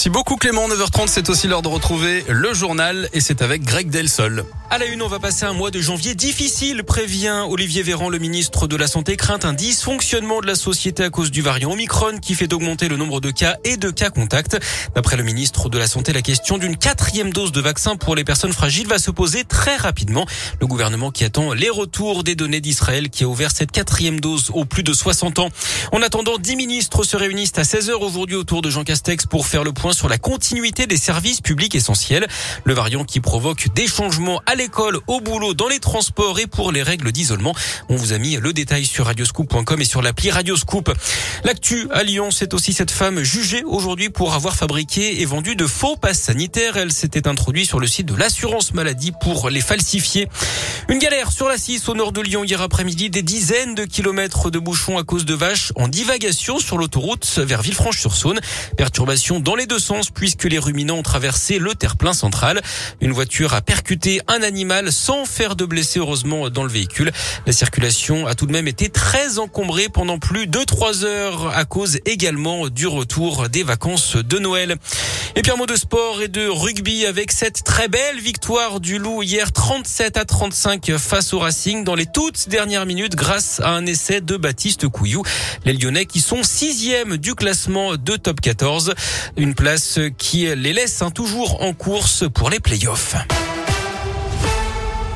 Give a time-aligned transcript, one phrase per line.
[0.00, 3.90] Merci beaucoup Clément, 9h30, c'est aussi l'heure de retrouver le journal et c'est avec Greg
[3.90, 4.44] Delsol.
[4.70, 8.20] À la une, on va passer un mois de janvier difficile, prévient Olivier Véran, le
[8.20, 12.18] ministre de la Santé, craint un dysfonctionnement de la société à cause du variant Omicron
[12.18, 14.56] qui fait augmenter le nombre de cas et de cas contacts.
[14.94, 18.22] D'après le ministre de la Santé, la question d'une quatrième dose de vaccin pour les
[18.22, 20.26] personnes fragiles va se poser très rapidement.
[20.60, 24.52] Le gouvernement qui attend les retours des données d'Israël qui a ouvert cette quatrième dose
[24.54, 25.48] aux plus de 60 ans.
[25.90, 29.64] En attendant, 10 ministres se réunissent à 16h aujourd'hui autour de Jean Castex pour faire
[29.64, 32.26] le point sur la continuité des services publics essentiels.
[32.64, 36.72] Le variant qui provoque des changements à l'école, au boulot, dans les transports et pour
[36.72, 37.54] les règles d'isolement.
[37.88, 40.92] On vous a mis le détail sur radioscoop.com et sur l'appli Radioscoop.
[41.44, 45.66] L'actu à Lyon, c'est aussi cette femme jugée aujourd'hui pour avoir fabriqué et vendu de
[45.66, 46.76] faux passes sanitaires.
[46.76, 50.28] Elle s'était introduite sur le site de l'assurance maladie pour les falsifier.
[50.90, 53.10] Une galère sur la 6 au nord de Lyon hier après-midi.
[53.10, 57.60] Des dizaines de kilomètres de bouchons à cause de vaches en divagation sur l'autoroute vers
[57.60, 58.40] Villefranche-sur-Saône.
[58.78, 62.62] Perturbation dans les deux sens puisque les ruminants ont traversé le terre-plein central.
[63.02, 67.12] Une voiture a percuté un animal sans faire de blessés heureusement dans le véhicule.
[67.44, 71.66] La circulation a tout de même été très encombrée pendant plus de trois heures à
[71.66, 74.76] cause également du retour des vacances de Noël.
[75.38, 78.98] Et puis un mot de sport et de rugby avec cette très belle victoire du
[78.98, 83.68] Loup hier 37 à 35 face au Racing dans les toutes dernières minutes grâce à
[83.68, 85.22] un essai de Baptiste Couillou.
[85.64, 88.94] Les Lyonnais qui sont sixième du classement de top 14.
[89.36, 93.14] Une place qui les laisse hein, toujours en course pour les playoffs.